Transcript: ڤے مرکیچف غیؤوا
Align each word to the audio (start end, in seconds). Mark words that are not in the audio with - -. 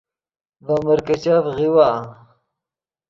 ڤے 0.65 0.75
مرکیچف 0.85 1.43
غیؤوا 1.55 1.89